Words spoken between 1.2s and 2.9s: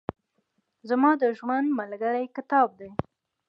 د ژوند ملګری کتاب دئ.